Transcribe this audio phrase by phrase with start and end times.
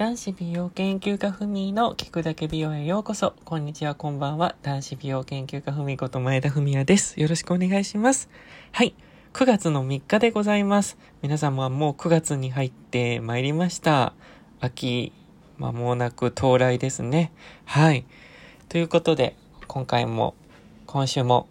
[0.00, 3.34] 男子美容研究家ふみの聞くだけ美容へようこそ。
[3.44, 4.56] こんにちは、こんばんは。
[4.62, 7.20] 男子美容研究家ふみこと前田文也です。
[7.20, 8.30] よろしくお願いします。
[8.72, 8.94] はい。
[9.34, 10.96] 9月の3日でございます。
[11.20, 14.14] 皆様もう9月に入ってまいりました。
[14.58, 15.12] 秋、
[15.58, 17.30] 間もなく到来ですね。
[17.66, 18.06] はい。
[18.70, 19.36] ということで、
[19.66, 20.34] 今回も、
[20.86, 21.46] 今週も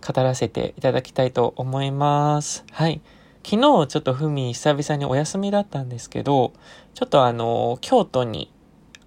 [0.00, 2.64] 語らせていただきたいと思います。
[2.72, 3.02] はい。
[3.44, 6.52] 昨日ちょっとふみ久々にお休みだったんですけど、
[6.94, 8.52] ちょっとあの、京都に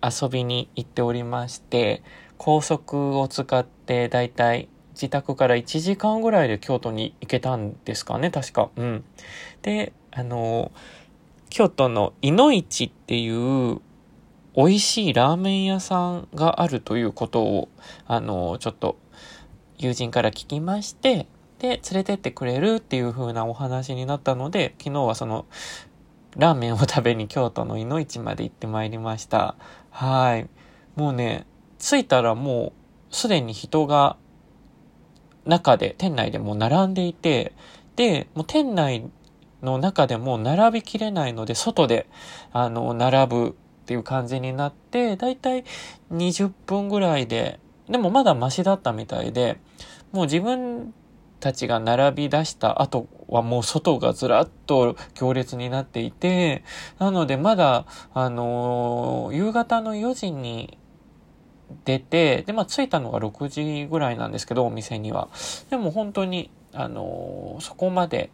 [0.01, 2.03] 遊びに行っておりまして、
[2.37, 8.69] 高速を使ってだいたい自宅から1時間ぐらいで京都に行けたんですかね、確か。
[8.75, 9.03] うん。
[9.61, 10.71] で、あの、
[11.49, 13.79] 京都のいのいちっていう
[14.55, 17.69] 美味しいラーメン屋さんがあるということを、
[18.05, 18.97] あの、ちょっと
[19.77, 21.27] 友人から聞きまして、
[21.63, 25.45] で、連れてってくれるっていう風なお話になったので、昨日はその、
[26.35, 29.55] ラーメンを食べに京都のいの市まで行ってまいりました。
[29.89, 30.49] はい。
[30.97, 31.47] もうね、
[31.79, 32.73] 着いたらも
[33.11, 34.17] う、すでに人が、
[35.45, 37.53] 中で、店内でもう並んでいて、
[37.95, 39.09] で、もう店内
[39.61, 42.09] の中でも並びきれないので、外で、
[42.51, 43.47] あの、並ぶ
[43.83, 45.63] っていう感じになって、だいたい
[46.11, 49.59] 20分ぐらいで、でもまだマシだったみたいで、
[50.11, 50.93] もう自分
[51.43, 56.63] たちが並び出した後はもう外がずらっと行列になっていて、
[56.99, 60.77] なのでまだ、あのー、夕方の4時に
[61.83, 65.27] 出て、で、まあ着いたのが6時ぐらいなんですけど、お店には。
[65.69, 68.29] でも本当に、あのー、そこまで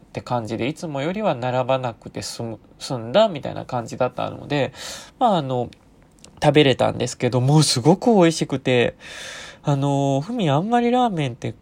[0.00, 4.72] って感じで、いつもよりは並ばなくて済む、済んだみたいな感じだったので、
[5.20, 5.70] まああの、
[6.42, 8.96] 食べれたんですけど、もうすごく美味しくて、
[9.62, 11.54] あの、ふみあんまりラーメンって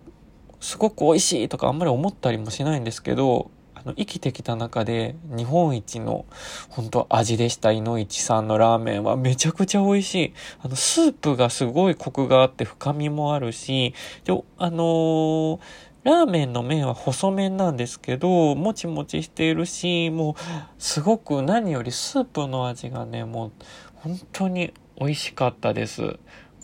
[0.66, 6.26] すごく美味しいとかあんまり思ったりもしないんですけど、あの、生きてきた中で日本一の
[6.70, 10.34] 本当味でした、いのいちさんのラーメンはめちゃくちゃ美味しい。
[10.58, 13.94] あの、スープがすごいコクがあって深みもあるし、
[14.24, 15.60] で、あのー
[16.02, 20.34] ラーメンの麺は細麺なんですけど、もちもちしているし、もう、
[20.78, 23.52] すごく何よりスープの味がね、もう、
[23.96, 26.18] 本当に美味しかったです。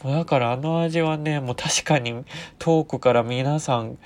[0.04, 2.24] だからあの味はね、もう確かに
[2.58, 3.98] 遠くから皆さん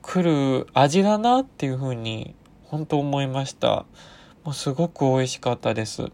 [0.00, 3.84] 来る味だなっていうふうに本当思いました。
[4.44, 6.10] もうすごく美味しかったです。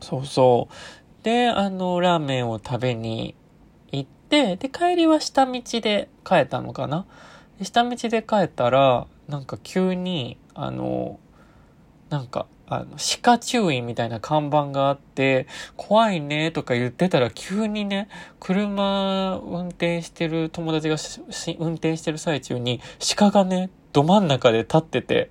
[0.00, 1.24] そうそう。
[1.24, 3.34] で、あの、ラーメンを食べに
[3.92, 7.06] 行って、で、帰りは下道で帰ったのかな
[7.62, 11.18] 下道で帰ったら、なんか急に、あの、
[12.10, 15.46] なんか、あの、歯科注意みたいな看板があって、
[15.76, 18.08] 怖いねとか言ってたら急にね、
[18.40, 20.96] 車運転してる友達が
[21.58, 22.80] 運転してる最中に
[23.16, 25.30] 鹿がね、ど真ん中で立ってて、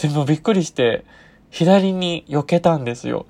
[0.00, 1.04] でもびっくりして、
[1.50, 3.26] 左に避けたんですよ。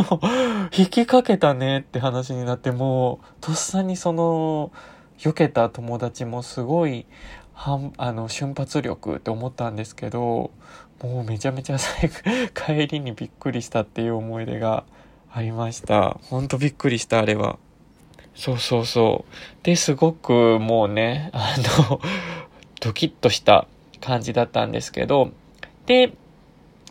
[0.76, 4.70] 引きかけたねって話になって、もう、とっさにその、
[5.18, 7.06] 避けた友達もすごい、
[7.58, 10.52] はあの、瞬発力って思ったんですけど、
[11.02, 12.14] もうめちゃめちゃ最後、
[12.54, 14.84] 帰りにびっくりしたっていう思い出が
[15.32, 16.18] ありました。
[16.30, 17.58] ほんとびっくりした、あれは。
[18.36, 19.64] そうそうそう。
[19.64, 21.56] で、すごくもうね、あ
[21.88, 22.00] の、
[22.80, 23.66] ドキッとした
[24.00, 25.32] 感じだったんですけど、
[25.86, 26.12] で、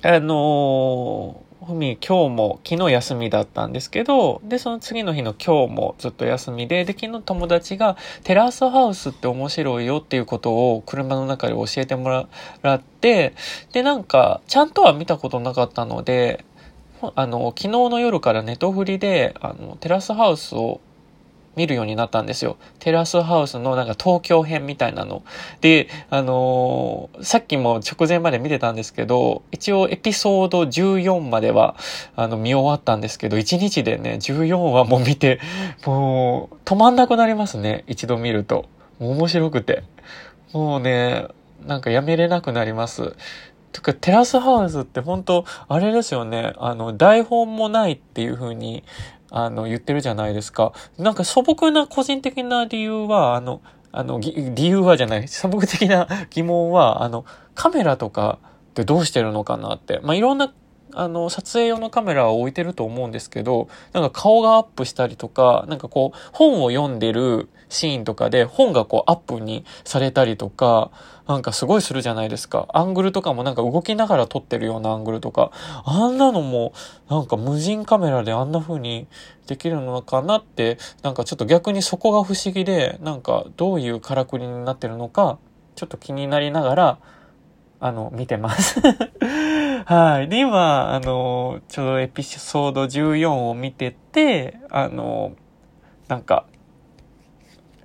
[0.04, 12.26] あのふみ、今日も、昨日休みだったんですけど、で、その次の日の今日もずっと休みで、で、昨日友達がテラスハウスって面白いよっていうことを車の中で教えても
[12.62, 13.34] らって、
[13.74, 16.46] で、なんか、ちゃんとは見たことなかったので、
[17.16, 20.80] あの、昨日の夜からネトフリで、あの、テラスハウスを
[21.58, 22.58] 見るようになったんですよ。
[22.78, 25.24] テラスハウスのなんか東京編みたいなの。
[25.60, 31.76] で、あのー、さっきも直前まで見てたんですけど、一応エピソード14までは、
[32.16, 35.40] あの、見終わったんですけど、1日でね、14話も見て、
[35.86, 37.84] もう、止まんなくなりますね。
[37.88, 38.66] 一度見ると。
[39.00, 39.84] 面白くて。
[40.54, 41.26] もうね、
[41.66, 43.16] なんかやめれなくなります。
[43.74, 46.54] とか、テラスハウスって本当あれですよね。
[46.58, 48.84] あの、台本もないっていう風に、
[49.30, 50.74] あの、言ってるじゃないですか。
[50.98, 57.26] なんか素朴な個人的な理由は、あの、あの、理由はじゃない、素朴的な疑問は、あの、
[57.56, 58.40] カメラとか
[58.70, 60.00] ってどうしてるのかなって。
[60.04, 60.54] まあ、いろんな
[60.94, 70.92] あの、撮影用のカメラを置いてると思うんですけど、なんか顔がアップしたりとか、なんかこう、本を読んでるシーンとかで本がこうアップにされたりとか、
[71.28, 72.68] なんかすごいするじゃないですか。
[72.70, 75.52] アングルとかもなんか動きながら撮ってるようなアングルとか、
[75.84, 76.74] あんなのも
[77.10, 79.08] なんか無人カメラであんな風に
[79.46, 85.38] できるのかなって、なんかちょっと逆にそこが不思議で、なんかどういうからくりになってるのか、
[85.76, 86.98] ちょっと気になりながら、
[87.80, 88.82] あの、見てます
[89.90, 90.28] はい。
[90.28, 95.34] で、今、あの、ちょうどエピソード14を見てて、あの、
[96.10, 96.46] なんか、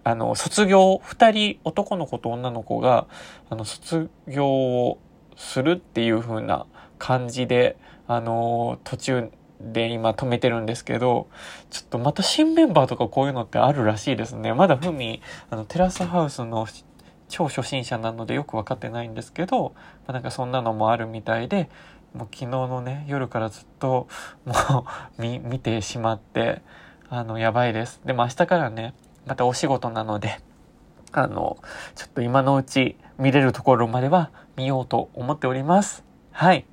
[0.02, 3.06] あの、卒業、二人、男の子と女の子が、
[3.50, 4.99] あの、卒業を
[5.37, 6.66] するっていう風な
[6.99, 7.76] 感じで、
[8.08, 11.28] あの、途中で今止めてるんですけど、
[11.70, 14.54] ちょっとまた新メンバーとかこういうのってあるらしいですね。
[14.54, 16.66] まだふみ、あの、テラスハウスの
[17.32, 19.72] 超初心者なのでよくわかってないんですけど、
[20.06, 21.70] まあ、なんかそんなのもあるみたいで、
[22.14, 24.09] もう昨日のね、夜からずっと、
[24.44, 24.87] も
[25.19, 26.62] う見、見てしまって、
[27.09, 28.00] あの、やばいです。
[28.05, 28.94] でも明日からね、
[29.26, 30.41] またお仕事なので、
[31.12, 31.59] あの、
[31.94, 36.05] ちょっと今のうち見れるところまでは見ようと思っております。
[36.31, 36.64] はい。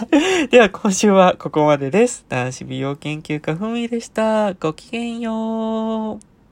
[0.50, 2.24] では今週はここまでです。
[2.28, 4.54] 男子美容研究家ふみでした。
[4.54, 6.31] ごきげんよう。